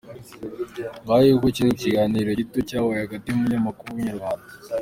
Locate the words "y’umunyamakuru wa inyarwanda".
3.27-4.45